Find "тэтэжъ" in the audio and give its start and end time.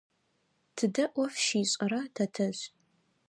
2.15-2.61